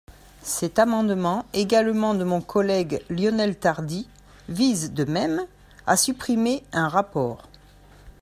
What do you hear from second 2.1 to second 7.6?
de mon collègue Lionel Tardy, vise, de même, à supprimer un rapport.